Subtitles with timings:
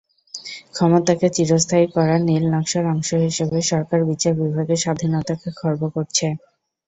[0.71, 6.27] ক্ষমতাকে চিরস্থায়ী করার নীলনকশার অংশ হিসেবে সরকার বিচার বিভাগের স্বাধীনতাকে খর্ব করছে।